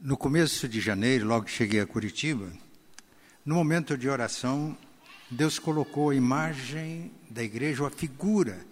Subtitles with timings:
[0.00, 2.52] No começo de janeiro, logo que cheguei a Curitiba,
[3.44, 4.78] no momento de oração,
[5.28, 8.64] Deus colocou a imagem da igreja, a figura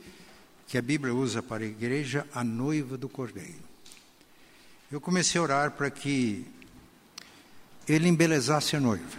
[0.68, 3.58] que a Bíblia usa para a igreja, a noiva do Cordeiro.
[4.90, 6.46] Eu comecei a orar para que
[7.88, 9.18] ele embelezasse a noiva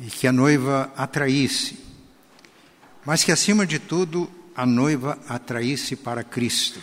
[0.00, 1.78] e que a noiva atraísse,
[3.04, 6.80] mas que acima de tudo a noiva atraísse para Cristo.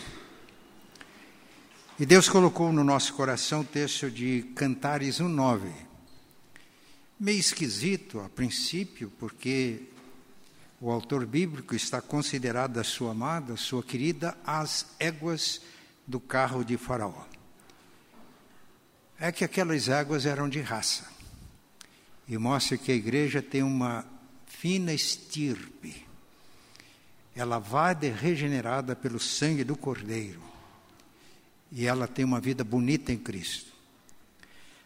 [2.00, 5.70] E Deus colocou no nosso coração o texto de Cantares 1:9.
[7.20, 9.82] Meio esquisito a princípio, porque
[10.80, 15.60] o autor bíblico está considerado a sua amada, sua querida, as éguas
[16.06, 17.26] do carro de Faraó.
[19.20, 21.06] É que aquelas éguas eram de raça.
[22.26, 24.04] E mostra que a igreja tem uma
[24.46, 26.06] fina estirpe.
[27.36, 30.51] Ela vai regenerada pelo sangue do Cordeiro
[31.72, 33.72] e ela tem uma vida bonita em Cristo.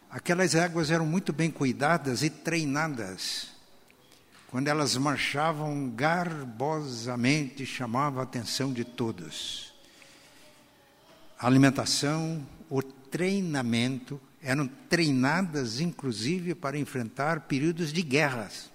[0.09, 3.49] Aquelas éguas eram muito bem cuidadas e treinadas.
[4.49, 9.75] Quando elas marchavam garbosamente, chamava a atenção de todos.
[11.37, 18.71] A alimentação, o treinamento, eram treinadas inclusive para enfrentar períodos de guerras.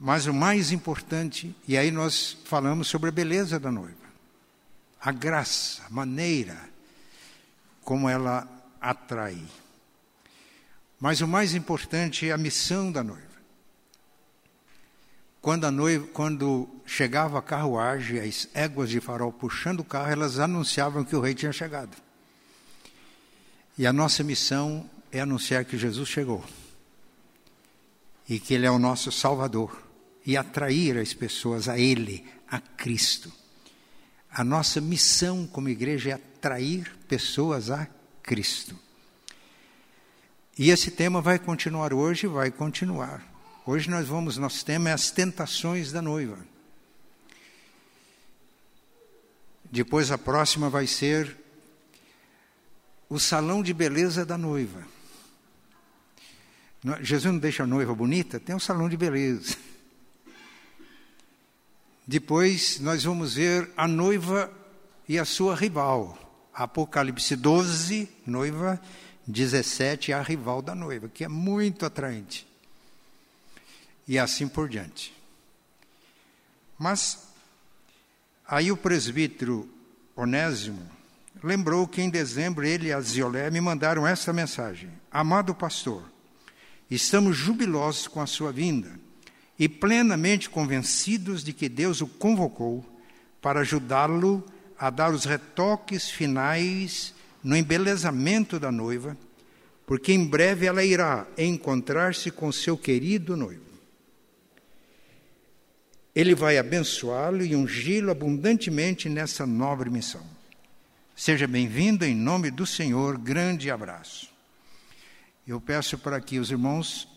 [0.00, 4.01] Mas o mais importante, e aí nós falamos sobre a beleza da noiva
[5.02, 6.56] a graça, a maneira
[7.84, 8.48] como ela
[8.80, 9.42] atrai.
[11.00, 13.32] Mas o mais importante é a missão da noiva.
[15.40, 20.38] Quando, a noiva, quando chegava a carruagem, as éguas de farol puxando o carro, elas
[20.38, 21.96] anunciavam que o rei tinha chegado.
[23.76, 26.44] E a nossa missão é anunciar que Jesus chegou.
[28.28, 29.82] E que Ele é o nosso Salvador.
[30.24, 33.41] E atrair as pessoas a Ele, a Cristo.
[34.32, 37.86] A nossa missão como igreja é atrair pessoas a
[38.22, 38.78] Cristo.
[40.58, 43.22] E esse tema vai continuar hoje, vai continuar.
[43.66, 46.38] Hoje nós vamos, nosso tema é as tentações da noiva.
[49.70, 51.36] Depois a próxima vai ser
[53.08, 54.86] o salão de beleza da noiva.
[57.00, 58.40] Jesus não deixa a noiva bonita?
[58.40, 59.56] Tem um salão de beleza.
[62.06, 64.52] Depois nós vamos ver a noiva
[65.08, 66.18] e a sua rival.
[66.52, 68.80] Apocalipse 12, noiva,
[69.26, 72.46] 17, a rival da noiva, que é muito atraente.
[74.06, 75.14] E assim por diante.
[76.78, 77.28] Mas
[78.46, 79.68] aí o presbítero
[80.16, 80.90] Onésimo
[81.42, 86.02] lembrou que em dezembro ele e a Ziolé me mandaram essa mensagem: Amado pastor,
[86.90, 89.01] estamos jubilosos com a sua vinda
[89.62, 92.84] e plenamente convencidos de que Deus o convocou
[93.40, 94.44] para ajudá-lo
[94.76, 97.14] a dar os retoques finais
[97.44, 99.16] no embelezamento da noiva,
[99.86, 103.62] porque em breve ela irá encontrar-se com seu querido noivo.
[106.12, 110.26] Ele vai abençoá-lo e ungí-lo abundantemente nessa nobre missão.
[111.14, 114.28] Seja bem-vindo em nome do Senhor, grande abraço.
[115.46, 117.11] Eu peço para que os irmãos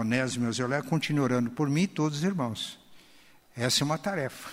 [0.00, 2.78] Onésimo e Eusélio, continue orando por mim e todos os irmãos.
[3.56, 4.50] Essa é uma tarefa.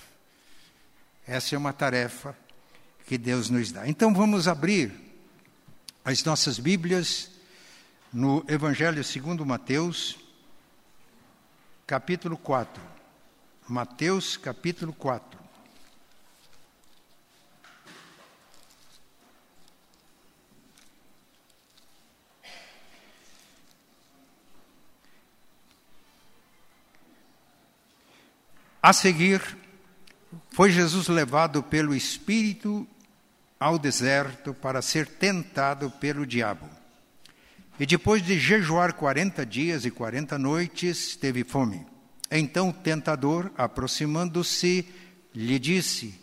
[1.28, 2.36] Essa é uma tarefa
[3.06, 3.88] que Deus nos dá.
[3.88, 4.94] Então vamos abrir
[6.06, 7.31] as nossas Bíblias
[8.12, 10.18] no Evangelho segundo Mateus,
[11.86, 12.81] capítulo 4.
[13.68, 15.43] Mateus, capítulo 4.
[28.83, 29.41] A seguir,
[30.51, 32.85] foi Jesus levado pelo Espírito
[33.57, 36.69] ao deserto para ser tentado pelo diabo.
[37.79, 41.88] E depois de jejuar quarenta dias e quarenta noites, teve fome.
[42.29, 44.85] Então o tentador, aproximando-se,
[45.33, 46.19] lhe disse: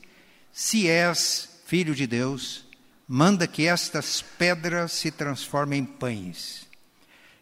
[0.53, 2.66] Se és filho de Deus,
[3.09, 6.68] manda que estas pedras se transformem em pães.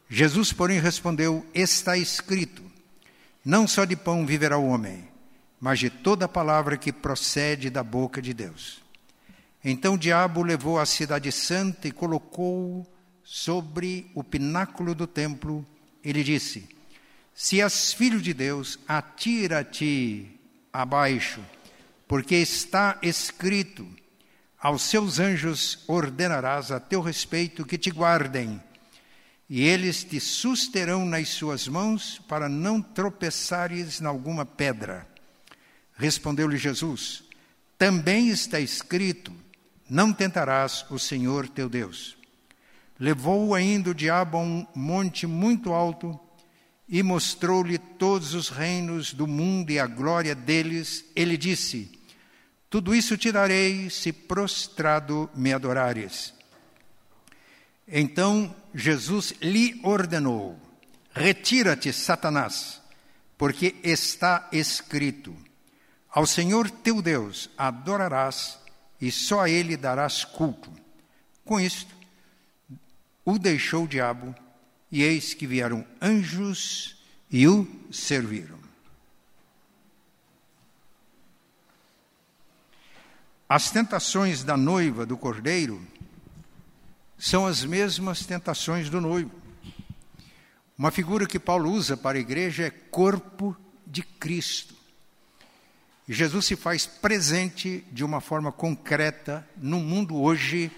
[0.08, 2.62] Jesus, porém, respondeu: Está escrito:
[3.44, 5.07] Não só de pão viverá o homem,
[5.60, 8.82] mas de toda palavra que procede da boca de Deus.
[9.64, 12.86] Então o diabo levou a cidade santa e colocou
[13.24, 15.66] sobre o pináculo do templo.
[16.02, 16.68] Ele disse:
[17.34, 20.38] Se és filho de Deus, atira-te
[20.72, 21.40] abaixo,
[22.06, 23.86] porque está escrito:
[24.60, 28.62] Aos seus anjos ordenarás a teu respeito que te guardem,
[29.50, 35.17] e eles te susterão nas suas mãos para não tropeçares em alguma pedra.
[35.98, 37.24] Respondeu-lhe Jesus:
[37.76, 39.32] Também está escrito:
[39.90, 42.16] Não tentarás o Senhor teu Deus.
[42.98, 46.18] levou ainda o diabo a um monte muito alto
[46.88, 51.04] e mostrou-lhe todos os reinos do mundo e a glória deles.
[51.16, 51.90] Ele disse:
[52.70, 56.32] Tudo isso te darei se prostrado me adorares.
[57.88, 60.56] Então Jesus lhe ordenou:
[61.10, 62.80] Retira-te, Satanás,
[63.36, 65.47] porque está escrito:
[66.10, 68.58] Ao Senhor teu Deus adorarás
[69.00, 70.70] e só a ele darás culto.
[71.44, 71.94] Com isto,
[73.24, 74.34] o deixou o diabo,
[74.90, 76.96] e eis que vieram anjos
[77.30, 78.58] e o serviram.
[83.48, 85.86] As tentações da noiva do cordeiro
[87.18, 89.32] são as mesmas tentações do noivo.
[90.76, 93.56] Uma figura que Paulo usa para a igreja é corpo
[93.86, 94.77] de Cristo.
[96.08, 100.70] Jesus se faz presente de uma forma concreta no mundo hoje,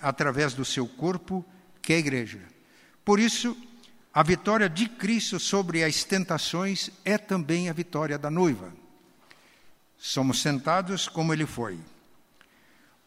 [0.00, 1.44] através do seu corpo,
[1.82, 2.40] que é a igreja.
[3.04, 3.54] Por isso,
[4.14, 8.72] a vitória de Cristo sobre as tentações é também a vitória da noiva.
[9.98, 11.78] Somos sentados como ele foi.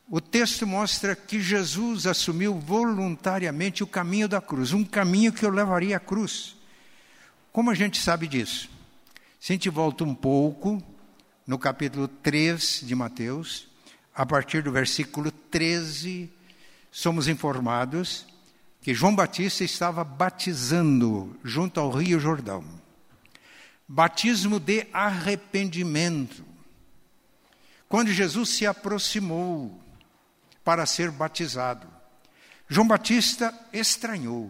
[0.08, 5.50] O texto mostra que Jesus assumiu voluntariamente o caminho da cruz, um caminho que o
[5.50, 6.56] levaria à cruz.
[7.52, 8.70] Como a gente sabe disso?
[9.40, 10.84] Se a gente volta um pouco,
[11.52, 13.68] no capítulo 3 de Mateus,
[14.16, 16.32] a partir do versículo 13,
[16.90, 18.26] somos informados
[18.82, 22.64] que João Batista estava batizando junto ao Rio Jordão.
[23.86, 26.46] Batismo de arrependimento.
[27.90, 29.78] Quando Jesus se aproximou,
[30.64, 31.86] para ser batizado.
[32.70, 34.50] João Batista estranhou.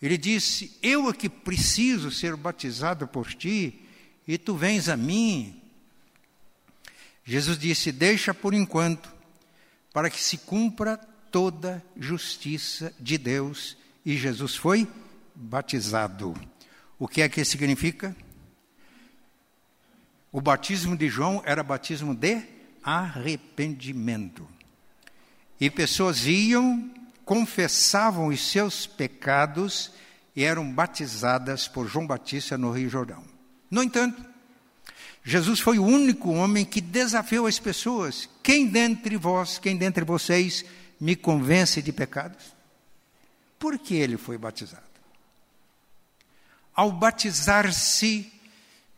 [0.00, 3.84] Ele disse: Eu é que preciso ser batizado por ti,
[4.24, 5.62] e tu vens a mim.
[7.24, 9.12] Jesus disse: Deixa por enquanto,
[9.92, 10.96] para que se cumpra
[11.30, 13.76] toda justiça de Deus.
[14.04, 14.86] E Jesus foi
[15.34, 16.34] batizado.
[16.98, 18.14] O que é que significa?
[20.30, 22.42] O batismo de João era batismo de
[22.82, 24.46] arrependimento.
[25.60, 26.90] E pessoas iam,
[27.24, 29.92] confessavam os seus pecados
[30.36, 33.24] e eram batizadas por João Batista no Rio Jordão.
[33.70, 34.33] No entanto,
[35.24, 38.28] Jesus foi o único homem que desafiou as pessoas.
[38.42, 40.64] Quem dentre vós, quem dentre vocês
[41.00, 42.54] me convence de pecados?
[43.58, 44.82] Por que ele foi batizado?
[46.74, 48.32] Ao batizar-se,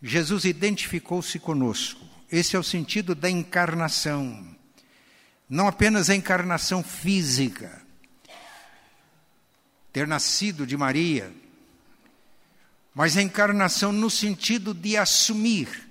[0.02, 2.04] Jesus identificou-se conosco.
[2.30, 4.56] Esse é o sentido da encarnação
[5.48, 7.80] não apenas a encarnação física,
[9.92, 11.32] ter nascido de Maria,
[12.94, 15.85] mas a encarnação no sentido de assumir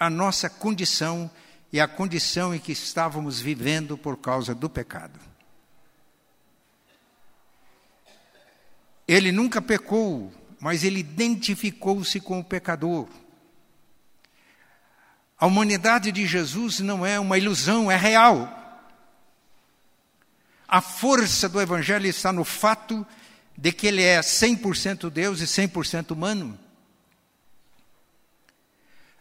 [0.00, 1.30] a nossa condição
[1.70, 5.20] e a condição em que estávamos vivendo por causa do pecado.
[9.06, 13.08] Ele nunca pecou, mas ele identificou-se com o pecador.
[15.38, 18.56] A humanidade de Jesus não é uma ilusão, é real.
[20.66, 23.06] A força do Evangelho está no fato
[23.56, 26.58] de que ele é 100% Deus e 100% humano.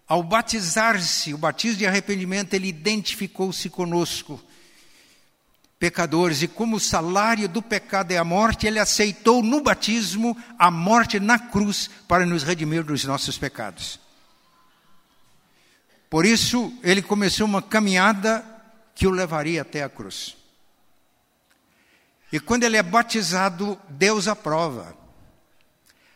[0.10, 4.42] Ao batizar-se, o batismo de arrependimento, ele identificou-se conosco,
[5.78, 10.72] pecadores, e como o salário do pecado é a morte, ele aceitou no batismo a
[10.72, 14.00] morte na cruz para nos redimir dos nossos pecados.
[16.10, 18.44] Por isso, ele começou uma caminhada
[18.96, 20.36] que o levaria até a cruz.
[22.32, 24.98] E quando ele é batizado, Deus aprova.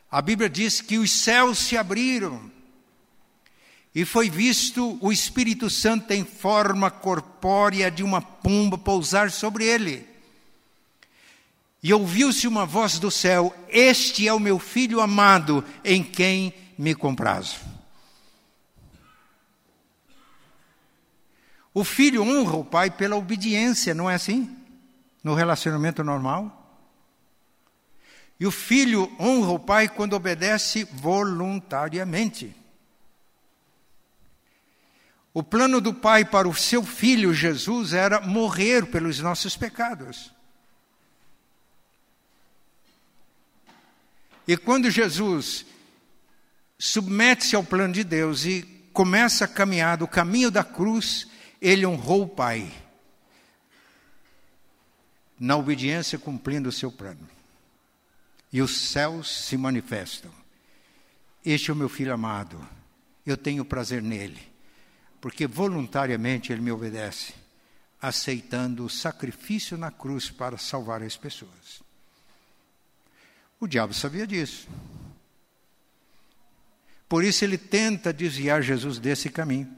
[0.10, 2.52] A Bíblia diz que os céus se abriram
[3.94, 10.08] e foi visto o Espírito Santo em forma corpórea de uma pomba pousar sobre ele.
[11.82, 16.96] E ouviu-se uma voz do céu: Este é o meu filho amado, em quem me
[16.96, 17.58] comprazo.
[21.74, 24.64] O filho honra o pai pela obediência, não é assim?
[25.24, 26.60] no relacionamento normal.
[28.40, 32.54] E o filho honra o pai quando obedece voluntariamente.
[35.34, 40.32] O plano do pai para o seu filho Jesus era morrer pelos nossos pecados.
[44.48, 45.66] E quando Jesus
[46.78, 48.62] submete-se ao plano de Deus e
[48.92, 51.28] começa a caminhar do caminho da cruz,
[51.62, 52.72] ele honrou o Pai
[55.40, 57.28] na obediência cumprindo o seu plano.
[58.52, 60.32] E os céus se manifestam.
[61.44, 62.66] Este é o meu filho amado,
[63.26, 64.53] eu tenho prazer nele,
[65.24, 67.34] porque voluntariamente ele me obedece,
[68.02, 71.82] aceitando o sacrifício na cruz para salvar as pessoas.
[73.58, 74.68] O diabo sabia disso.
[77.08, 79.74] Por isso ele tenta desviar Jesus desse caminho.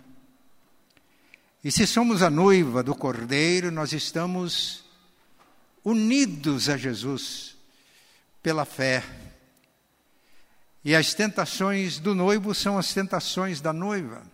[1.64, 4.84] E se somos a noiva do Cordeiro, nós estamos
[5.84, 7.56] unidos a Jesus
[8.42, 9.04] pela fé.
[10.84, 14.34] E as tentações do noivo são as tentações da noiva.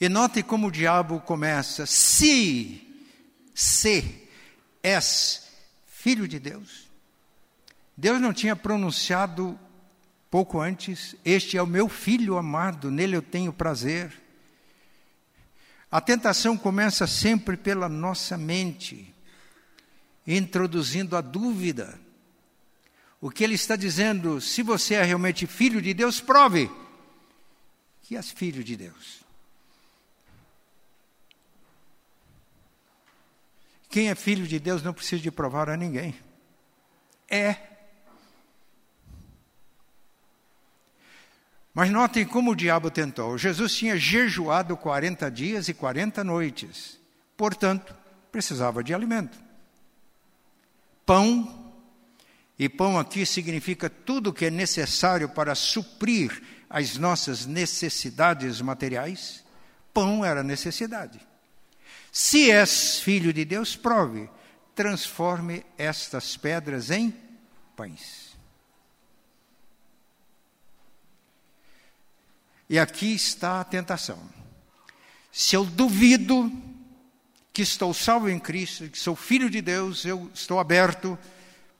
[0.00, 2.86] E note como o diabo começa: se,
[3.54, 4.28] se
[4.82, 5.48] és
[5.86, 6.88] filho de Deus.
[7.96, 9.58] Deus não tinha pronunciado
[10.30, 14.12] pouco antes: Este é o meu filho amado, nele eu tenho prazer.
[15.90, 19.12] A tentação começa sempre pela nossa mente,
[20.26, 21.98] introduzindo a dúvida.
[23.20, 26.70] O que ele está dizendo, se você é realmente filho de Deus, prove
[28.02, 29.27] que és filho de Deus.
[33.88, 36.14] Quem é filho de Deus não precisa de provar a ninguém.
[37.30, 37.56] É
[41.78, 43.38] Mas notem como o diabo tentou.
[43.38, 46.98] Jesus tinha jejuado 40 dias e 40 noites.
[47.36, 47.94] Portanto,
[48.32, 49.38] precisava de alimento.
[51.06, 51.72] Pão,
[52.58, 59.44] e pão aqui significa tudo que é necessário para suprir as nossas necessidades materiais.
[59.94, 61.20] Pão era necessidade.
[62.10, 64.28] Se és filho de Deus, prove,
[64.74, 67.14] transforme estas pedras em
[67.76, 68.36] pães.
[72.68, 74.18] E aqui está a tentação.
[75.32, 76.52] Se eu duvido
[77.52, 81.18] que estou salvo em Cristo, que sou filho de Deus, eu estou aberto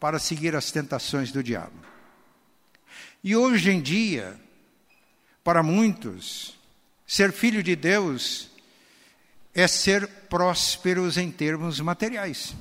[0.00, 1.76] para seguir as tentações do diabo.
[3.22, 4.40] E hoje em dia,
[5.42, 6.58] para muitos,
[7.06, 8.50] ser filho de Deus
[9.58, 12.54] é ser prósperos em termos materiais.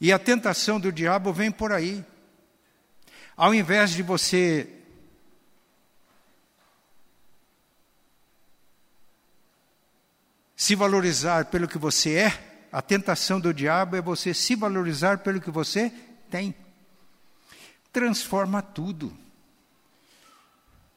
[0.00, 2.04] E a tentação do diabo vem por aí.
[3.36, 4.72] Ao invés de você
[10.54, 15.40] se valorizar pelo que você é, a tentação do diabo é você se valorizar pelo
[15.40, 15.92] que você
[16.30, 16.54] tem.
[17.92, 19.26] Transforma tudo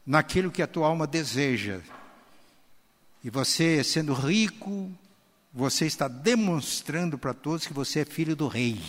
[0.06, 1.82] naquilo que a tua alma deseja.
[3.24, 4.92] E você, sendo rico,
[5.54, 8.82] você está demonstrando para todos que você é filho do rei.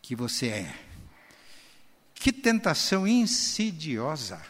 [0.00, 0.74] Que você é.
[2.14, 4.40] Que tentação insidiosa.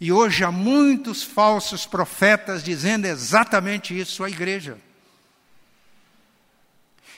[0.00, 4.78] E hoje há muitos falsos profetas dizendo exatamente isso à igreja.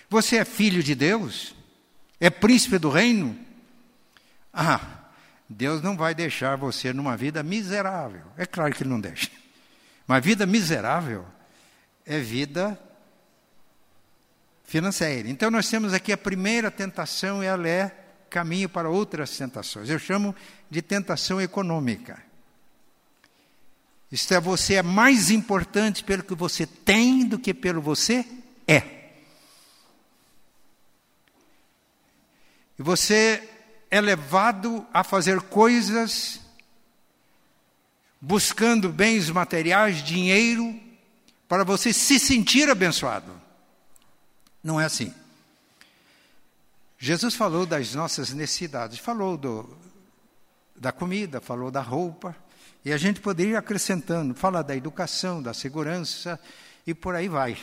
[0.08, 1.55] Você é filho de Deus?
[2.20, 3.38] É príncipe do reino?
[4.52, 4.80] Ah,
[5.48, 8.22] Deus não vai deixar você numa vida miserável.
[8.36, 9.30] É claro que Ele não deixa.
[10.06, 11.26] Mas vida miserável
[12.04, 12.80] é vida
[14.64, 15.28] financeira.
[15.28, 17.94] Então nós temos aqui a primeira tentação e ela é
[18.30, 19.88] caminho para outras tentações.
[19.88, 20.34] Eu chamo
[20.70, 22.22] de tentação econômica.
[24.10, 28.24] Isto é, você é mais importante pelo que você tem do que pelo você
[28.66, 28.95] é.
[32.78, 33.48] E você
[33.90, 36.40] é levado a fazer coisas
[38.20, 40.78] buscando bens materiais, dinheiro,
[41.48, 43.40] para você se sentir abençoado.
[44.62, 45.14] Não é assim.
[46.98, 49.68] Jesus falou das nossas necessidades, falou do,
[50.74, 52.34] da comida, falou da roupa,
[52.84, 56.40] e a gente poderia ir acrescentando, fala da educação, da segurança,
[56.86, 57.56] e por aí vai.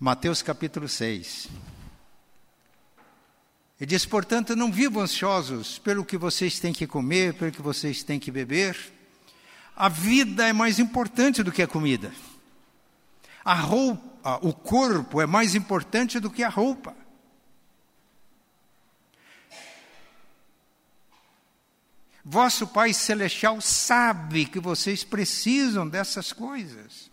[0.00, 1.48] Mateus capítulo 6.
[3.80, 8.02] Ele diz, portanto, não vivam ansiosos pelo que vocês têm que comer, pelo que vocês
[8.02, 8.76] têm que beber.
[9.76, 12.12] A vida é mais importante do que a comida.
[13.44, 16.94] A roupa, o corpo é mais importante do que a roupa.
[22.24, 27.08] Vosso Pai Celestial sabe que vocês precisam dessas coisas.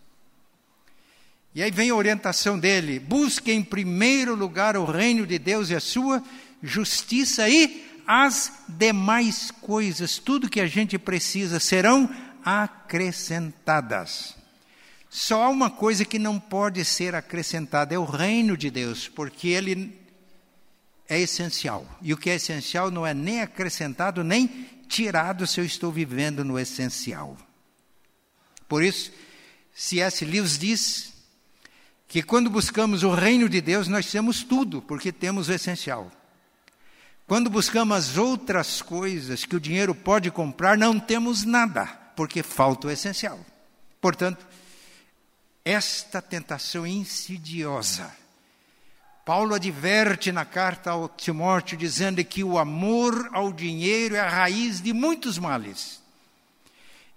[1.54, 5.74] E aí vem a orientação dele: busque em primeiro lugar o reino de Deus e
[5.74, 6.22] a sua
[6.66, 12.08] justiça e as demais coisas, tudo que a gente precisa, serão
[12.44, 14.36] acrescentadas.
[15.08, 19.48] Só há uma coisa que não pode ser acrescentada: é o reino de Deus, porque
[19.48, 19.98] ele
[21.08, 21.86] é essencial.
[22.02, 26.44] E o que é essencial não é nem acrescentado, nem tirado se eu estou vivendo
[26.44, 27.36] no essencial.
[28.68, 29.12] Por isso,
[29.74, 30.24] C.S.
[30.24, 31.12] Lewis diz
[32.08, 36.10] que quando buscamos o reino de Deus, nós temos tudo, porque temos o essencial.
[37.26, 42.86] Quando buscamos as outras coisas que o dinheiro pode comprar, não temos nada, porque falta
[42.86, 43.40] o essencial.
[44.00, 44.46] Portanto,
[45.64, 48.14] esta tentação insidiosa.
[49.24, 54.80] Paulo adverte na carta ao Timóteo dizendo que o amor ao dinheiro é a raiz
[54.80, 56.00] de muitos males.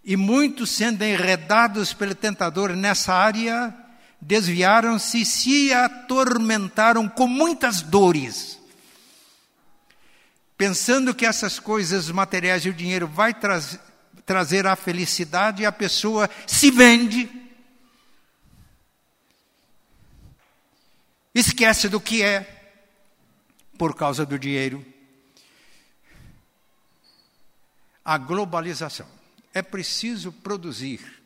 [0.03, 3.71] E muitos, sendo enredados pelo tentador nessa área,
[4.19, 8.58] desviaram-se e se atormentaram com muitas dores
[10.59, 13.61] pensando que essas coisas materiais e o dinheiro vai tra
[14.25, 17.29] trazer a felicidade, a pessoa se vende,
[21.33, 22.75] esquece do que é
[23.77, 24.85] por causa do dinheiro.
[28.03, 29.07] A globalização.
[29.53, 31.23] É preciso produzir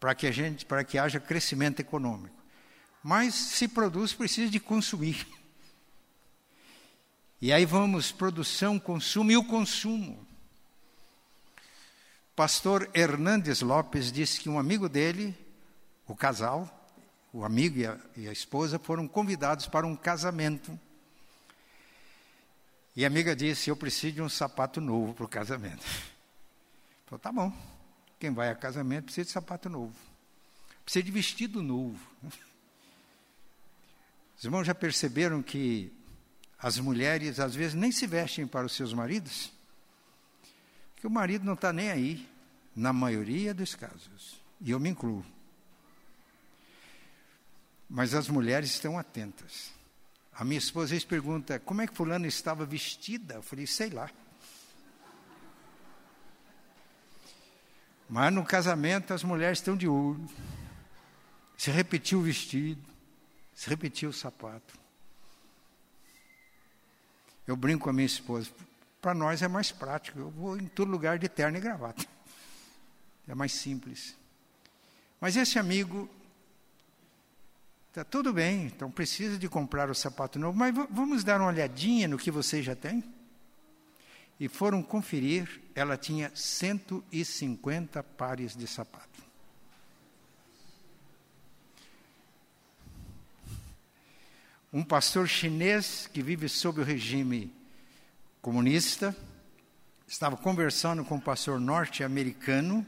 [0.00, 2.42] para que a gente, para que haja crescimento econômico.
[3.02, 5.26] Mas se produz, precisa de consumir.
[7.42, 10.24] E aí vamos, produção, consumo e o consumo.
[12.36, 15.36] Pastor Hernandes Lopes disse que um amigo dele,
[16.06, 16.70] o casal,
[17.32, 20.78] o amigo e a, e a esposa, foram convidados para um casamento.
[22.94, 25.82] E a amiga disse: Eu preciso de um sapato novo para o casamento.
[27.06, 27.52] Falou: Tá bom.
[28.20, 29.96] Quem vai a casamento precisa de sapato novo.
[30.84, 31.98] Precisa de vestido novo.
[34.38, 35.92] Os irmãos já perceberam que
[36.62, 39.52] as mulheres às vezes nem se vestem para os seus maridos,
[40.94, 42.30] que o marido não está nem aí,
[42.74, 45.26] na maioria dos casos, e eu me incluo.
[47.90, 49.72] Mas as mulheres estão atentas.
[50.32, 53.34] A minha esposa às pergunta: como é que Fulano estava vestida?
[53.34, 54.08] Eu falei: sei lá.
[58.08, 60.26] Mas no casamento as mulheres estão de olho.
[61.58, 62.82] Se repetiu o vestido,
[63.54, 64.81] se repetiu o sapato.
[67.46, 68.50] Eu brinco com a minha esposa.
[69.00, 70.18] Para nós é mais prático.
[70.18, 72.06] Eu vou em todo lugar de terno e gravata.
[73.26, 74.16] É mais simples.
[75.20, 76.08] Mas esse amigo
[77.88, 82.08] está tudo bem, então precisa de comprar o sapato novo, mas vamos dar uma olhadinha
[82.08, 83.04] no que você já tem?
[84.40, 89.22] E foram conferir, ela tinha 150 pares de sapato.
[94.72, 97.52] Um pastor chinês que vive sob o regime
[98.40, 99.14] comunista,
[100.08, 102.86] estava conversando com um pastor norte-americano,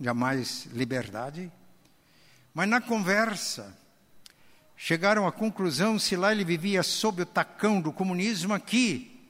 [0.00, 1.50] jamais liberdade,
[2.54, 3.76] mas na conversa
[4.76, 9.20] chegaram à conclusão se lá ele vivia sob o tacão do comunismo, aqui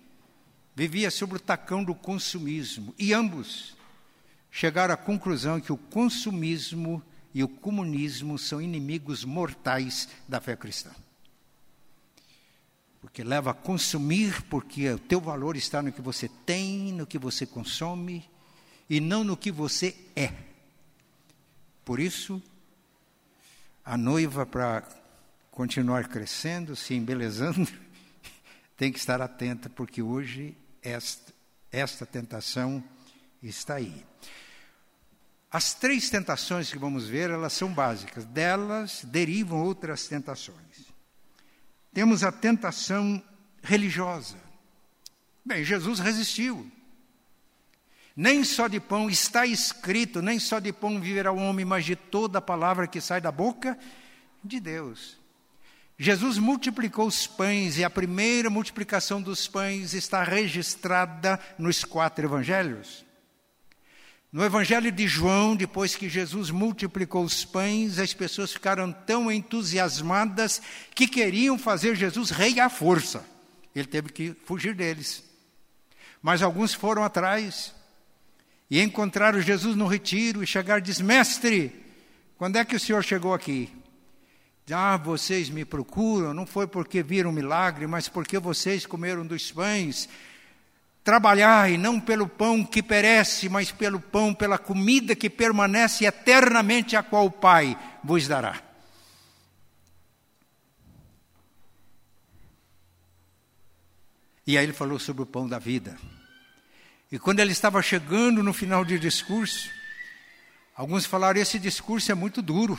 [0.77, 2.95] vivia sob o tacão do consumismo.
[2.99, 3.75] E ambos
[4.51, 7.03] chegaram à conclusão que o consumismo
[7.35, 10.91] e o comunismo são inimigos mortais da fé cristã.
[13.01, 17.19] Porque leva a consumir, porque o teu valor está no que você tem, no que
[17.19, 18.29] você consome,
[18.89, 20.33] e não no que você é.
[21.85, 22.41] Por isso,
[23.85, 24.87] a noiva, para
[25.51, 27.69] continuar crescendo, se embelezando,
[28.77, 31.33] tem que estar atenta, porque hoje esta,
[31.73, 32.83] esta tentação
[33.43, 34.05] está aí.
[35.53, 38.25] As três tentações que vamos ver, elas são básicas.
[38.25, 40.87] Delas derivam outras tentações.
[41.93, 43.23] Temos a tentação
[43.63, 44.39] religiosa.
[45.45, 46.73] Bem, Jesus resistiu.
[48.17, 51.97] Nem só de pão está escrito, nem só de pão viverá o homem, mas de
[51.97, 53.79] toda a palavra que sai da boca
[54.43, 55.19] de Deus.
[55.99, 63.05] Jesus multiplicou os pães e a primeira multiplicação dos pães está registrada nos quatro evangelhos.
[64.33, 70.63] No Evangelho de João, depois que Jesus multiplicou os pães, as pessoas ficaram tão entusiasmadas
[70.95, 73.23] que queriam fazer Jesus rei à força.
[73.77, 75.23] Ele teve que fugir deles.
[76.23, 77.75] Mas alguns foram atrás
[78.71, 81.85] e encontraram Jesus no retiro e chegaram e dizem: Mestre,
[82.39, 83.69] quando é que o senhor chegou aqui?
[84.71, 89.53] Ah, vocês me procuram, não foi porque viram um milagre, mas porque vocês comeram dos
[89.53, 90.09] pães
[91.05, 97.03] Trabalhai não pelo pão que perece, mas pelo pão, pela comida que permanece eternamente, a
[97.03, 98.63] qual o Pai vos dará.
[104.47, 105.97] E aí ele falou sobre o pão da vida.
[107.11, 109.69] E quando ele estava chegando no final do discurso,
[110.75, 112.79] alguns falaram: esse discurso é muito duro.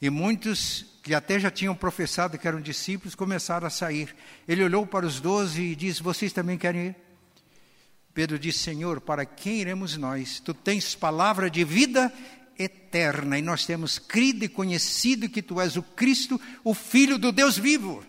[0.00, 4.14] E muitos que até já tinham professado que eram discípulos começaram a sair.
[4.46, 6.96] Ele olhou para os doze e disse: Vocês também querem ir?
[8.12, 10.40] Pedro disse: Senhor, para quem iremos nós?
[10.40, 12.12] Tu tens palavra de vida
[12.58, 17.30] eterna e nós temos crido e conhecido que tu és o Cristo, o Filho do
[17.30, 18.04] Deus vivo.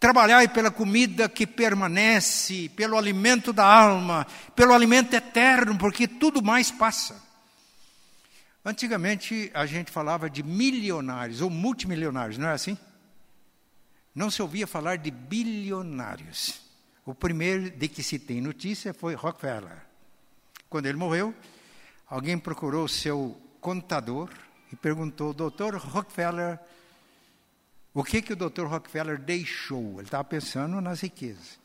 [0.00, 6.70] Trabalhai pela comida que permanece, pelo alimento da alma, pelo alimento eterno, porque tudo mais
[6.70, 7.27] passa.
[8.68, 12.76] Antigamente a gente falava de milionários ou multimilionários, não é assim?
[14.14, 16.60] Não se ouvia falar de bilionários.
[17.06, 19.78] O primeiro de que se tem notícia foi Rockefeller.
[20.68, 21.34] Quando ele morreu,
[22.06, 24.28] alguém procurou seu contador
[24.70, 26.60] e perguntou: Doutor Rockefeller,
[27.94, 29.94] o que, que o doutor Rockefeller deixou?
[29.94, 31.58] Ele estava pensando nas riquezas.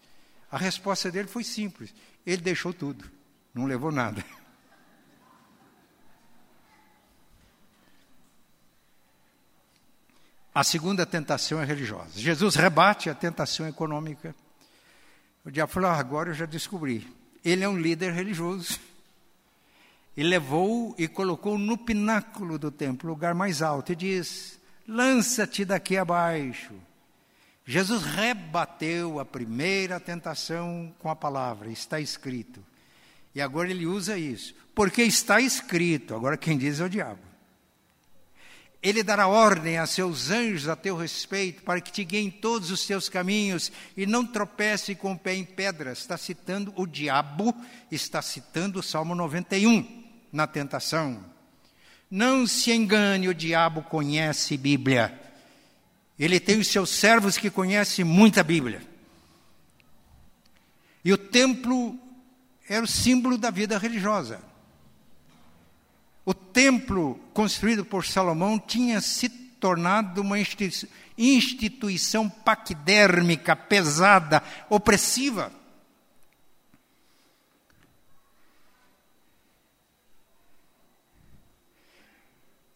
[0.50, 1.94] A resposta dele foi simples:
[2.26, 3.12] ele deixou tudo,
[3.54, 4.24] não levou nada.
[10.54, 12.12] A segunda tentação é religiosa.
[12.16, 14.36] Jesus rebate a tentação econômica.
[15.44, 17.08] O diabo falou: ah, agora eu já descobri.
[17.44, 18.80] Ele é um líder religioso.
[20.16, 25.98] E levou e colocou no pináculo do templo, lugar mais alto, e diz: lança-te daqui
[25.98, 26.74] abaixo.
[27.66, 32.64] Jesus rebateu a primeira tentação com a palavra: está escrito.
[33.34, 36.14] E agora ele usa isso, porque está escrito.
[36.14, 37.33] Agora quem diz é o diabo.
[38.84, 42.86] Ele dará ordem a seus anjos a teu respeito, para que te guiem todos os
[42.86, 46.00] teus caminhos e não tropece com o pé em pedras.
[46.00, 47.56] Está citando o diabo,
[47.90, 51.24] está citando o Salmo 91 na tentação.
[52.12, 55.18] Não se engane, o diabo conhece Bíblia.
[56.20, 58.82] Ele tem os seus servos que conhecem muita Bíblia.
[61.06, 61.98] E o templo
[62.68, 64.42] era o símbolo da vida religiosa.
[66.26, 70.38] O templo construído por Salomão tinha se tornado uma
[71.18, 75.52] instituição paquidérmica, pesada, opressiva.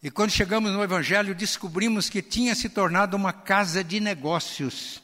[0.02, 5.02] E quando chegamos no Evangelho, descobrimos que tinha se tornado uma casa de negócios.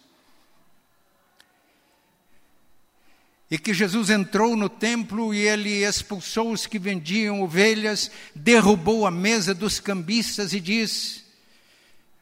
[3.54, 9.12] E que Jesus entrou no templo e ele expulsou os que vendiam ovelhas, derrubou a
[9.12, 11.24] mesa dos cambistas e diz: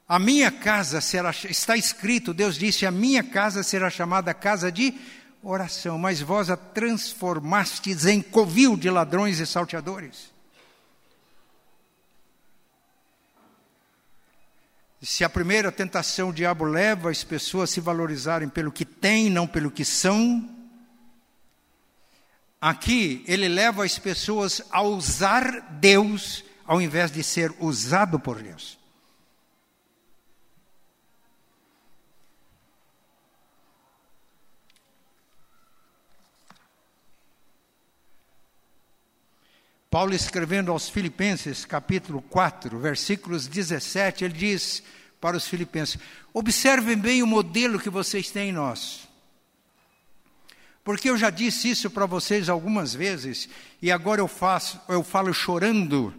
[0.07, 4.93] A minha casa será, está escrito, Deus disse: A minha casa será chamada casa de
[5.43, 10.31] oração, mas vós a transformastes em covil de ladrões e salteadores.
[15.01, 19.31] Se a primeira tentação o diabo leva as pessoas a se valorizarem pelo que têm,
[19.31, 20.52] não pelo que são,
[22.63, 28.79] Aqui ele leva as pessoas a usar Deus ao invés de ser usado por Deus.
[39.91, 44.85] Paulo escrevendo aos Filipenses, capítulo 4, versículos 17, ele diz
[45.21, 45.99] para os filipenses:
[46.33, 49.02] Observem bem o modelo que vocês têm em nós.
[50.85, 53.49] Porque eu já disse isso para vocês algumas vezes,
[53.81, 56.13] e agora eu, faço, eu falo chorando,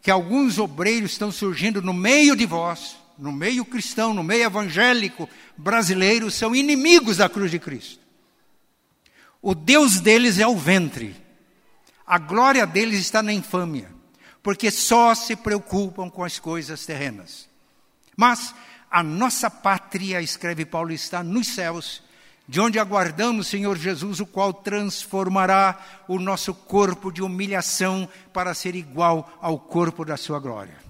[0.00, 5.28] que alguns obreiros estão surgindo no meio de vós, no meio cristão, no meio evangélico
[5.56, 7.98] brasileiro, são inimigos da cruz de Cristo.
[9.42, 11.16] O Deus deles é o ventre,
[12.06, 13.90] a glória deles está na infâmia,
[14.42, 17.48] porque só se preocupam com as coisas terrenas.
[18.16, 18.54] Mas
[18.88, 22.03] a nossa pátria, escreve Paulo, está nos céus
[22.46, 28.74] de onde aguardamos, Senhor Jesus, o qual transformará o nosso corpo de humilhação para ser
[28.74, 30.84] igual ao corpo da Sua glória.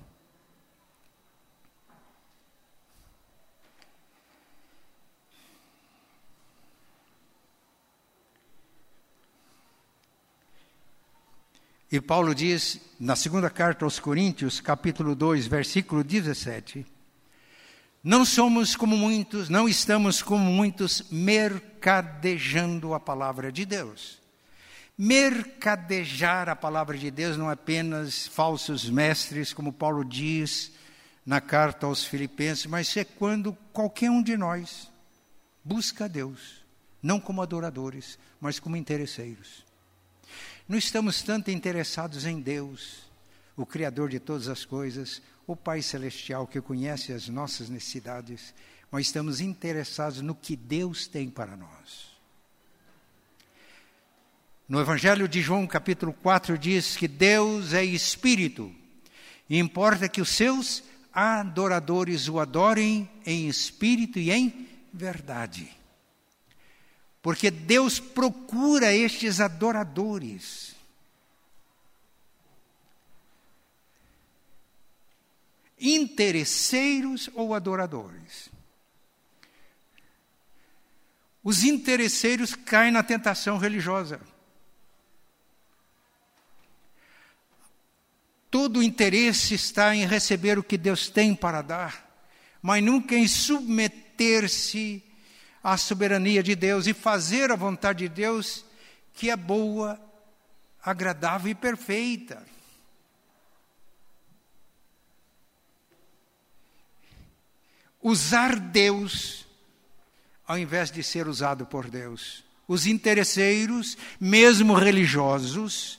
[11.94, 16.84] E Paulo diz, na segunda carta aos Coríntios, capítulo 2, versículo 17:
[18.04, 24.20] não somos como muitos, não estamos como muitos mercadejando a palavra de Deus.
[24.96, 30.72] Mercadejar a palavra de Deus não é apenas falsos mestres, como Paulo diz
[31.24, 34.92] na carta aos Filipenses, mas é quando qualquer um de nós
[35.64, 36.62] busca a Deus,
[37.02, 39.64] não como adoradores, mas como interesseiros.
[40.68, 43.04] Não estamos tanto interessados em Deus,
[43.56, 48.54] o Criador de todas as coisas, o Pai Celestial que conhece as nossas necessidades,
[48.90, 52.14] mas estamos interessados no que Deus tem para nós.
[54.68, 58.74] No Evangelho de João, capítulo 4, diz que Deus é espírito,
[59.48, 65.70] e importa que os seus adoradores o adorem em espírito e em verdade.
[67.20, 70.74] Porque Deus procura estes adoradores.
[75.92, 78.50] Interesseiros ou adoradores.
[81.42, 84.18] Os interesseiros caem na tentação religiosa.
[88.50, 92.08] Todo o interesse está em receber o que Deus tem para dar,
[92.62, 95.04] mas nunca em submeter-se
[95.62, 98.64] à soberania de Deus e fazer a vontade de Deus,
[99.12, 100.00] que é boa,
[100.82, 102.53] agradável e perfeita.
[108.04, 109.44] Usar Deus
[110.46, 112.44] ao invés de ser usado por Deus.
[112.68, 115.98] Os interesseiros, mesmo religiosos,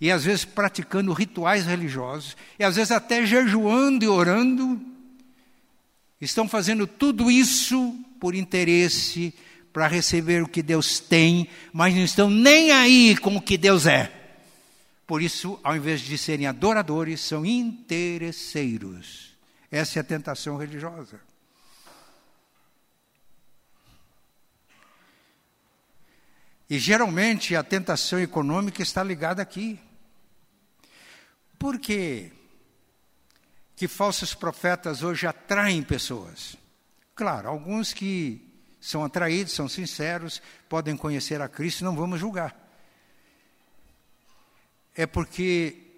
[0.00, 4.80] e às vezes praticando rituais religiosos, e às vezes até jejuando e orando,
[6.20, 9.34] estão fazendo tudo isso por interesse,
[9.72, 13.86] para receber o que Deus tem, mas não estão nem aí com o que Deus
[13.86, 14.12] é.
[15.06, 19.36] Por isso, ao invés de serem adoradores, são interesseiros.
[19.70, 21.27] Essa é a tentação religiosa.
[26.68, 29.80] E geralmente a tentação econômica está ligada aqui.
[31.58, 32.30] Por que
[33.74, 36.56] que falsos profetas hoje atraem pessoas?
[37.14, 38.44] Claro, alguns que
[38.80, 42.56] são atraídos, são sinceros, podem conhecer a Cristo, não vamos julgar.
[44.94, 45.88] É porque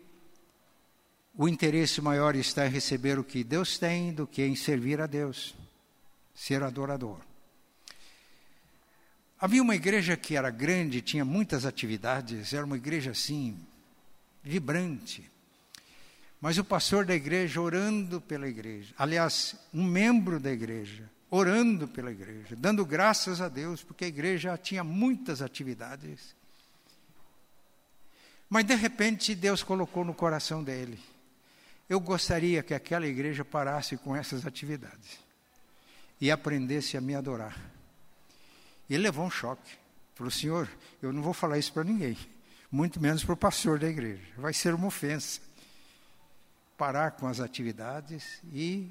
[1.34, 5.06] o interesse maior está em receber o que Deus tem do que em servir a
[5.06, 5.54] Deus,
[6.34, 7.29] ser adorador.
[9.40, 13.58] Havia uma igreja que era grande, tinha muitas atividades, era uma igreja assim,
[14.42, 15.30] vibrante.
[16.38, 22.10] Mas o pastor da igreja orando pela igreja, aliás, um membro da igreja, orando pela
[22.10, 26.34] igreja, dando graças a Deus, porque a igreja tinha muitas atividades.
[28.48, 31.00] Mas de repente Deus colocou no coração dele:
[31.88, 35.18] eu gostaria que aquela igreja parasse com essas atividades
[36.20, 37.79] e aprendesse a me adorar.
[38.94, 39.78] Ele levou um choque.
[40.14, 40.68] Falou, Senhor,
[41.00, 42.18] eu não vou falar isso para ninguém,
[42.70, 44.22] muito menos para o pastor da igreja.
[44.36, 45.40] Vai ser uma ofensa.
[46.76, 48.90] Parar com as atividades e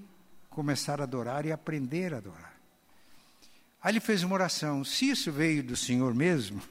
[0.50, 2.54] começar a adorar e aprender a adorar.
[3.82, 6.62] Aí ele fez uma oração: se isso veio do Senhor mesmo,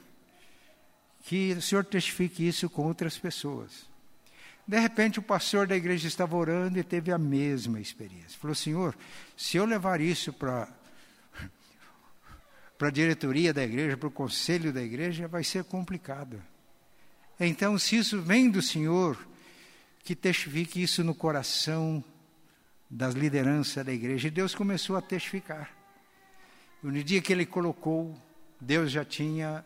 [1.23, 3.87] que o Senhor testifique isso com outras pessoas.
[4.67, 8.37] De repente, o pastor da igreja estava orando e teve a mesma experiência.
[8.39, 8.95] Falou: Senhor,
[9.35, 10.67] se eu levar isso para
[12.79, 16.41] para a diretoria da igreja, para o conselho da igreja, vai ser complicado.
[17.37, 19.17] Então, se isso vem do Senhor,
[20.01, 22.01] que testifique isso no coração
[22.89, 24.29] das lideranças da igreja.
[24.29, 25.69] E Deus começou a testificar.
[26.81, 28.17] No dia que ele colocou,
[28.61, 29.65] Deus já tinha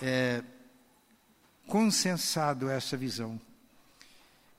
[0.00, 0.44] é,
[1.66, 3.40] consensado essa visão.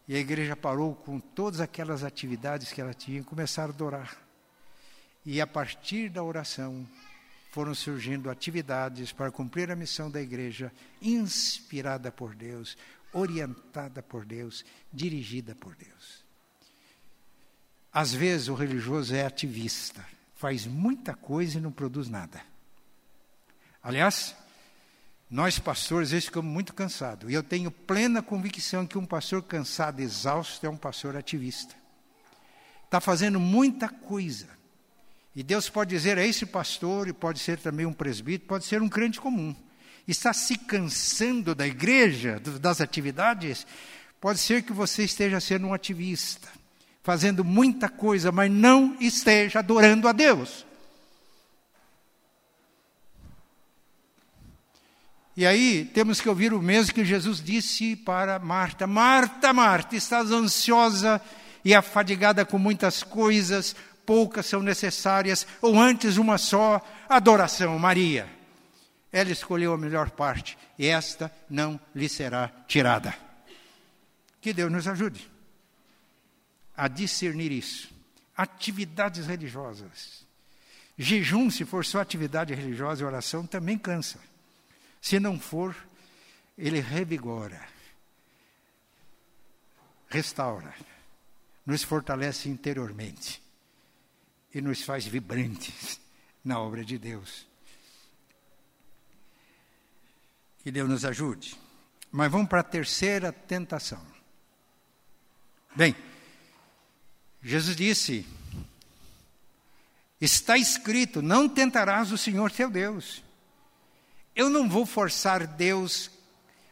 [0.06, 4.18] E a igreja parou com todas aquelas atividades que ela tinha e começaram a adorar.
[5.26, 6.86] E a partir da oração,
[7.52, 12.78] foram surgindo atividades para cumprir a missão da igreja, inspirada por Deus,
[13.14, 16.26] orientada por Deus, dirigida por Deus.
[17.92, 20.06] Às vezes o religioso é ativista,
[20.36, 22.42] faz muita coisa e não produz nada.
[23.82, 24.36] Aliás,
[25.30, 27.30] nós pastores, vezes ficamos muito cansados.
[27.30, 31.76] E eu tenho plena convicção que um pastor cansado, exausto, é um pastor ativista.
[32.86, 34.57] Está fazendo muita coisa
[35.38, 38.82] e Deus pode dizer a esse pastor, e pode ser também um presbítero, pode ser
[38.82, 39.56] um crente comum.
[40.08, 43.68] Está se cansando da igreja, das atividades,
[44.20, 46.48] pode ser que você esteja sendo um ativista,
[47.04, 50.66] fazendo muita coisa, mas não esteja adorando a Deus.
[55.36, 60.32] E aí temos que ouvir o mesmo que Jesus disse para Marta: Marta, Marta, estás
[60.32, 61.22] ansiosa
[61.64, 63.76] e afadigada com muitas coisas,
[64.08, 68.26] poucas são necessárias, ou antes uma só, adoração, Maria.
[69.12, 73.14] Ela escolheu a melhor parte, e esta não lhe será tirada.
[74.40, 75.30] Que Deus nos ajude
[76.76, 77.94] a discernir isso.
[78.36, 80.26] Atividades religiosas.
[80.98, 84.20] Jejum, se for só atividade religiosa e oração, também cansa.
[85.02, 85.76] Se não for,
[86.58, 87.62] ele revigora,
[90.08, 90.74] restaura,
[91.66, 93.47] nos fortalece interiormente
[94.54, 96.00] e nos faz vibrantes
[96.44, 97.46] na obra de Deus.
[100.60, 101.58] Que Deus nos ajude.
[102.12, 104.06] Mas vamos para a terceira tentação.
[105.76, 105.96] Bem,
[107.42, 108.26] Jesus disse:
[110.20, 113.24] Está escrito: Não tentarás o Senhor teu Deus.
[114.36, 116.12] Eu não vou forçar Deus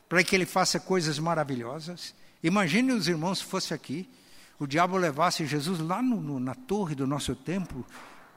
[0.07, 2.13] para que ele faça coisas maravilhosas.
[2.43, 4.09] Imagine os irmãos se fosse aqui
[4.59, 7.85] o diabo levasse Jesus lá no, no, na torre do nosso templo,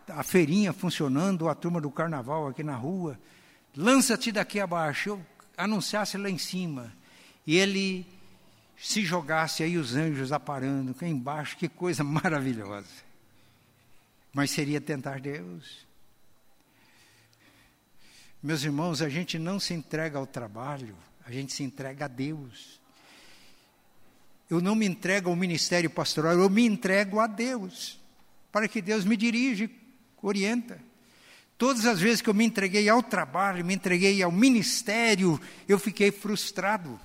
[0.09, 3.19] a feirinha funcionando, a turma do carnaval aqui na rua,
[3.77, 5.27] lança-te daqui abaixo, eu
[5.57, 6.93] anunciasse lá em cima,
[7.47, 8.07] e ele
[8.77, 13.09] se jogasse aí os anjos aparando cá embaixo, que coisa maravilhosa.
[14.33, 15.87] Mas seria tentar Deus.
[18.43, 20.95] Meus irmãos, a gente não se entrega ao trabalho,
[21.27, 22.81] a gente se entrega a Deus.
[24.51, 28.01] Eu não me entrego ao ministério pastoral, eu me entrego a Deus,
[28.51, 29.69] para que Deus me dirija,
[30.23, 30.81] orienta.
[31.59, 36.13] Todas as vezes que eu me entreguei ao trabalho, me entreguei ao ministério, eu fiquei
[36.13, 36.99] frustrado.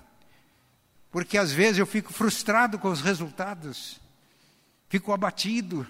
[1.11, 3.99] Porque às vezes eu fico frustrado com os resultados,
[4.87, 5.85] fico abatido.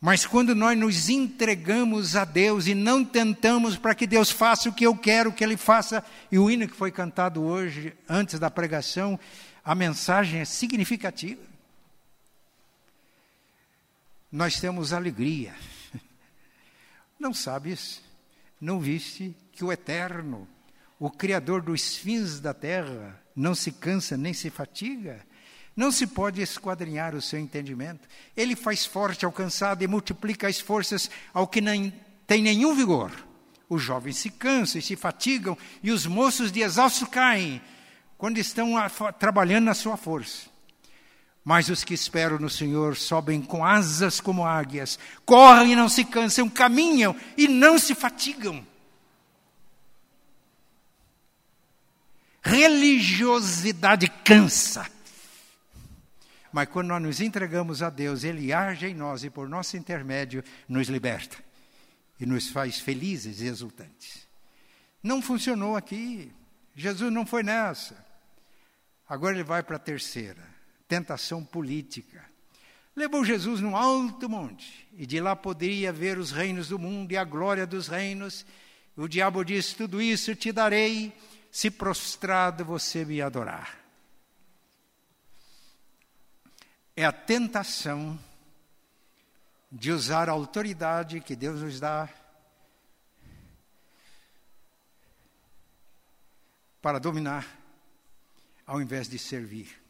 [0.00, 4.72] Mas quando nós nos entregamos a Deus e não tentamos para que Deus faça o
[4.72, 8.50] que eu quero que Ele faça, e o hino que foi cantado hoje, antes da
[8.50, 9.18] pregação,
[9.64, 11.42] a mensagem é significativa.
[14.30, 15.54] Nós temos alegria.
[17.18, 18.02] Não sabes,
[18.60, 20.48] não viste que o Eterno,
[20.98, 25.24] o Criador dos fins da terra, não se cansa nem se fatiga?
[25.74, 28.08] Não se pode esquadrinhar o seu entendimento.
[28.36, 31.92] Ele faz forte ao cansado e multiplica as forças ao que não
[32.26, 33.10] tem nenhum vigor.
[33.68, 37.60] Os jovens se cansam e se fatigam, e os moços de exausto caem,
[38.22, 38.74] quando estão
[39.18, 40.48] trabalhando na sua força.
[41.42, 46.04] Mas os que esperam no Senhor sobem com asas como águias, correm e não se
[46.04, 48.64] cansam, caminham e não se fatigam.
[52.40, 54.88] Religiosidade cansa.
[56.52, 60.44] Mas quando nós nos entregamos a Deus, Ele age em nós e por nosso intermédio
[60.68, 61.38] nos liberta
[62.20, 64.28] e nos faz felizes e exultantes.
[65.02, 66.30] Não funcionou aqui.
[66.76, 68.11] Jesus não foi nessa.
[69.12, 70.42] Agora ele vai para a terceira,
[70.88, 72.24] tentação política.
[72.96, 77.16] Levou Jesus num alto monte e de lá poderia ver os reinos do mundo e
[77.16, 78.46] a glória dos reinos.
[78.96, 81.12] O diabo disse: Tudo isso te darei
[81.50, 83.82] se prostrado você me adorar.
[86.96, 88.18] é a tentação
[89.70, 92.08] de usar a autoridade que Deus nos dá
[96.82, 97.46] para dominar,
[98.66, 99.82] ao invés de servir.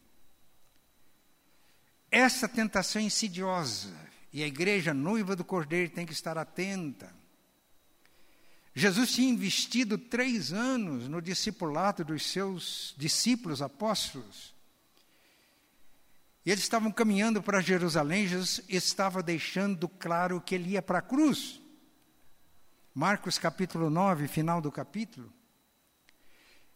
[2.10, 3.94] Essa tentação é insidiosa
[4.32, 7.14] e a igreja noiva do Cordeiro tem que estar atenta.
[8.74, 14.54] Jesus tinha investido três anos no discipulado dos seus discípulos apóstolos.
[16.44, 21.02] E eles estavam caminhando para Jerusalém, Jesus estava deixando claro que ele ia para a
[21.02, 21.60] cruz.
[22.94, 25.32] Marcos capítulo 9, final do capítulo.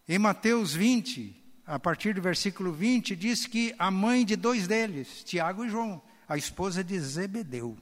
[0.08, 5.24] Em Mateus 20, a partir do versículo 20, diz que a mãe de dois deles,
[5.24, 7.76] Tiago e João, a esposa de Zebedeu,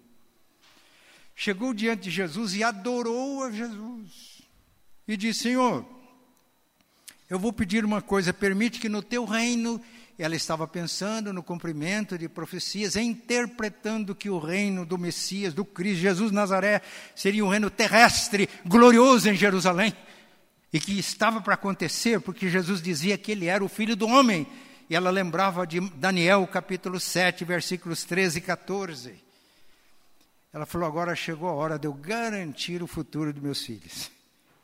[1.35, 4.43] chegou diante de Jesus e adorou a Jesus.
[5.07, 5.85] E disse: Senhor,
[7.29, 9.81] eu vou pedir uma coisa, permite que no teu reino
[10.19, 16.01] ela estava pensando no cumprimento de profecias, interpretando que o reino do Messias, do Cristo
[16.01, 16.81] Jesus Nazaré,
[17.15, 19.93] seria um reino terrestre, glorioso em Jerusalém,
[20.75, 24.45] e que estava para acontecer, porque Jesus dizia que ele era o filho do homem.
[24.91, 29.15] E ela lembrava de Daniel capítulo 7, versículos 13 e 14.
[30.53, 34.11] Ela falou: Agora chegou a hora de eu garantir o futuro dos meus filhos.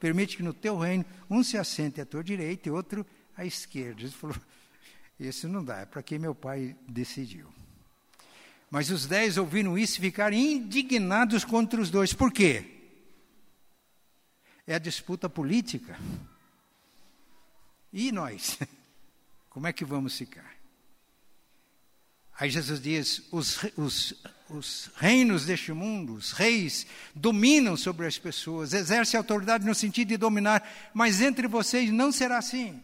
[0.00, 4.00] Permite que no teu reino um se assente à tua direita e outro à esquerda.
[4.00, 4.36] Jesus falou:
[5.20, 7.46] esse não dá, é para quem meu pai decidiu.
[8.68, 12.12] Mas os dez ouviram isso e ficaram indignados contra os dois.
[12.12, 12.79] Por quê?
[14.70, 15.98] É a disputa política.
[17.92, 18.56] E nós?
[19.50, 20.54] Como é que vamos ficar?
[22.38, 24.14] Aí Jesus diz: os, os,
[24.48, 30.16] os reinos deste mundo, os reis, dominam sobre as pessoas, exercem autoridade no sentido de
[30.16, 30.62] dominar,
[30.94, 32.80] mas entre vocês não será assim.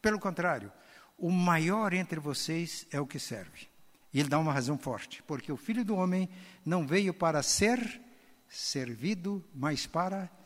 [0.00, 0.72] Pelo contrário,
[1.18, 3.68] o maior entre vocês é o que serve.
[4.14, 6.26] E ele dá uma razão forte, porque o filho do homem
[6.64, 8.00] não veio para ser
[8.48, 10.41] servido, mas para servir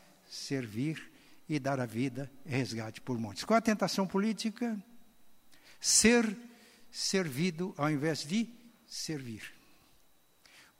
[1.49, 3.43] e dar a vida resgate por muitos.
[3.43, 4.77] Qual a tentação política?
[5.79, 6.37] Ser
[6.91, 8.49] servido ao invés de
[8.87, 9.53] servir.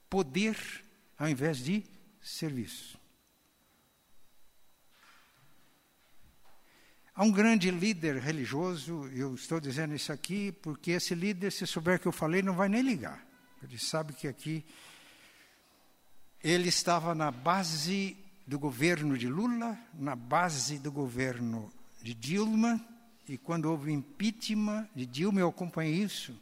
[0.10, 0.58] Poder
[1.18, 1.84] ao invés de
[2.22, 2.98] serviço.
[7.16, 12.00] Há um grande líder religioso, eu estou dizendo isso aqui porque esse líder, se souber
[12.00, 13.26] que eu falei, não vai nem ligar.
[13.64, 14.64] Ele sabe que aqui
[16.44, 18.16] ele estava na base
[18.48, 21.70] do governo de Lula, na base do governo
[22.02, 22.80] de Dilma,
[23.28, 26.34] e quando houve impeachment de Dilma, eu acompanhei isso.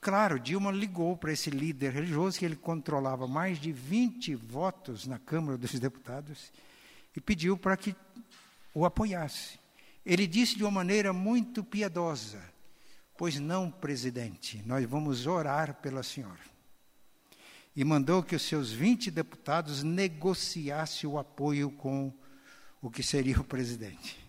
[0.00, 5.18] Claro, Dilma ligou para esse líder religioso que ele controlava mais de 20 votos na
[5.18, 6.52] Câmara dos Deputados
[7.16, 7.96] e pediu para que
[8.72, 9.58] o apoiasse.
[10.06, 12.40] Ele disse de uma maneira muito piedosa:
[13.16, 16.53] Pois não, presidente, nós vamos orar pela senhora.
[17.76, 22.12] E mandou que os seus 20 deputados negociassem o apoio com
[22.80, 24.24] o que seria o presidente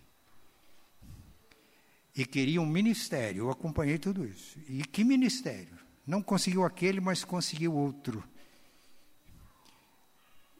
[2.16, 3.44] e queria um ministério.
[3.44, 4.58] Eu acompanhei tudo isso.
[4.66, 5.76] E que ministério?
[6.06, 8.24] Não conseguiu aquele, mas conseguiu outro.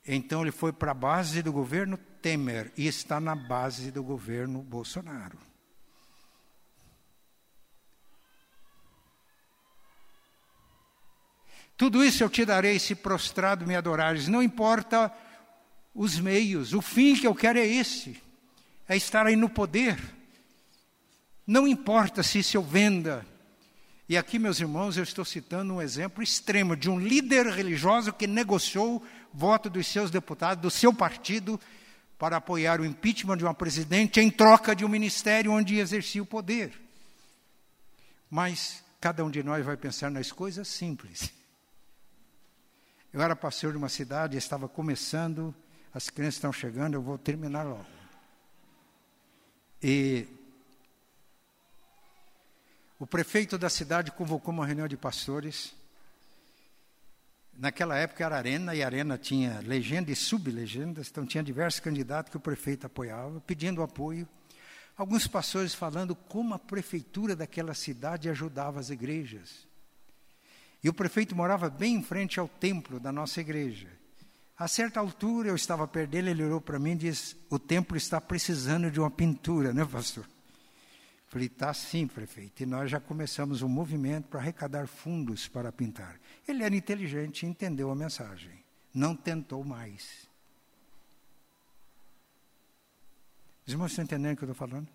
[0.07, 4.63] Então ele foi para a base do governo Temer e está na base do governo
[4.63, 5.39] Bolsonaro.
[11.77, 14.29] Tudo isso eu te darei se prostrado me adorares.
[14.29, 15.13] Não importa
[15.95, 18.21] os meios, o fim que eu quero é esse:
[18.89, 19.99] é estar aí no poder
[21.47, 23.25] não importa se isso eu venda.
[24.09, 28.27] E aqui, meus irmãos, eu estou citando um exemplo extremo de um líder religioso que
[28.27, 31.61] negociou voto dos seus deputados, do seu partido,
[32.19, 36.27] para apoiar o impeachment de uma presidente em troca de um ministério onde exercia o
[36.27, 36.73] poder.
[38.29, 41.33] Mas cada um de nós vai pensar nas coisas simples.
[43.17, 45.55] Eu era pastor de uma cidade, estava começando,
[45.95, 47.87] as crianças estão chegando, eu vou terminar logo.
[49.83, 50.29] E
[52.99, 55.75] o prefeito da cidade convocou uma reunião de pastores.
[57.57, 62.37] Naquela época era arena, e arena tinha legenda e sublegendas, então tinha diversos candidatos que
[62.37, 64.29] o prefeito apoiava, pedindo apoio.
[64.95, 69.66] Alguns pastores falando como a prefeitura daquela cidade ajudava as igrejas.
[70.87, 73.89] E o prefeito morava bem em frente ao templo da nossa igreja.
[74.57, 77.97] A certa altura, eu estava perto dele, ele olhou para mim e disse: O templo
[77.97, 80.25] está precisando de uma pintura, né, pastor?
[81.27, 82.63] Falei, está sim, prefeito.
[82.63, 86.21] E nós já começamos um movimento para arrecadar fundos para pintar.
[86.47, 88.63] Ele era inteligente e entendeu a mensagem.
[88.95, 90.29] Não tentou mais.
[93.67, 94.87] Os irmãos estão entendendo o que eu estou falando?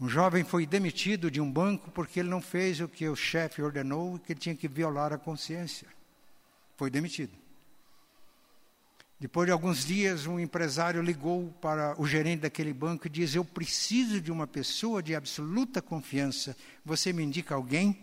[0.00, 3.60] Um jovem foi demitido de um banco porque ele não fez o que o chefe
[3.60, 5.86] ordenou que ele tinha que violar a consciência.
[6.76, 7.32] Foi demitido.
[9.20, 13.44] Depois de alguns dias, um empresário ligou para o gerente daquele banco e disse: Eu
[13.44, 16.56] preciso de uma pessoa de absoluta confiança.
[16.82, 18.02] Você me indica alguém?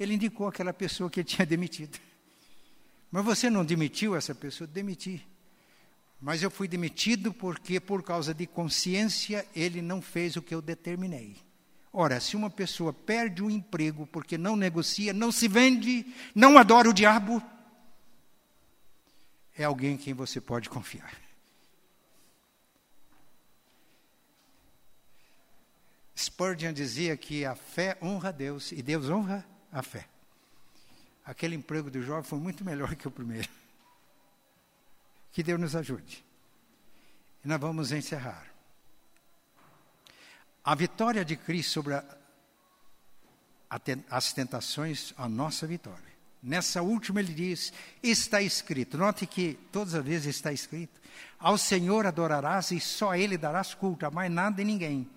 [0.00, 2.00] Ele indicou aquela pessoa que ele tinha demitido.
[3.12, 4.66] Mas você não demitiu essa pessoa?
[4.66, 5.24] Demiti.
[6.20, 10.60] Mas eu fui demitido porque, por causa de consciência, ele não fez o que eu
[10.60, 11.36] determinei.
[11.92, 16.90] Ora, se uma pessoa perde o emprego porque não negocia, não se vende, não adora
[16.90, 17.42] o diabo,
[19.56, 21.12] é alguém em quem você pode confiar.
[26.16, 30.08] Spurgeon dizia que a fé honra a Deus e Deus honra a fé.
[31.24, 33.48] Aquele emprego do jovem foi muito melhor que o primeiro.
[35.32, 36.24] Que Deus nos ajude.
[37.44, 38.46] E nós vamos encerrar.
[40.64, 42.04] A vitória de Cristo sobre a,
[43.70, 46.08] a, as tentações, a nossa vitória.
[46.42, 47.72] Nessa última ele diz:
[48.02, 48.96] está escrito.
[48.96, 51.00] Note que todas as vezes está escrito:
[51.38, 55.08] ao Senhor adorarás e só a Ele darás culto, a mais nada e ninguém.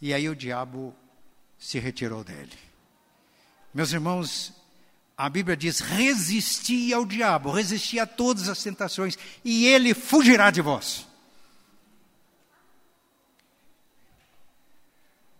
[0.00, 0.94] E aí o diabo
[1.58, 2.58] se retirou dele.
[3.72, 4.52] Meus irmãos,
[5.16, 10.60] a Bíblia diz: resisti ao diabo, resisti a todas as tentações, e ele fugirá de
[10.60, 11.06] vós.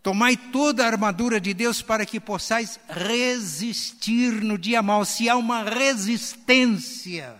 [0.03, 5.05] Tomai toda a armadura de Deus para que possais resistir no dia mau.
[5.05, 7.35] Se há uma resistência,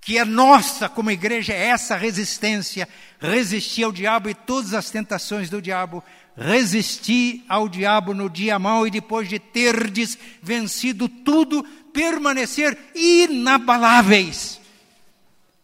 [0.00, 2.88] que é nossa como igreja, é essa resistência,
[3.20, 6.02] resistir ao diabo e todas as tentações do diabo,
[6.36, 11.62] resistir ao diabo no dia mau e depois de terdes vencido tudo,
[11.92, 14.60] permanecer inabaláveis.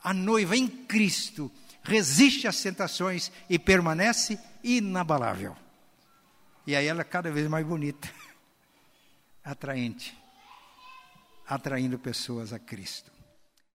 [0.03, 1.51] A noiva em Cristo
[1.83, 5.57] resiste às tentações e permanece inabalável.
[6.67, 8.09] E aí ela é cada vez mais bonita,
[9.43, 10.17] atraente,
[11.47, 13.18] atraindo pessoas a Cristo.